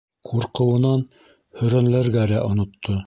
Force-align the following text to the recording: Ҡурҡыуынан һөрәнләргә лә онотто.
Ҡурҡыуынан 0.29 1.03
һөрәнләргә 1.61 2.25
лә 2.33 2.41
онотто. 2.47 2.99